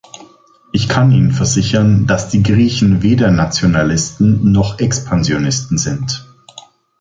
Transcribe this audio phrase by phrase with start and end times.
[0.71, 6.25] Ich kann Ihnen versichern, dass die Griechen weder Nationalisten noch Expansionisten sind.